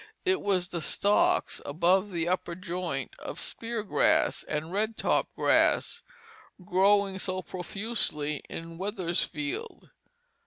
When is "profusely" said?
7.43-8.41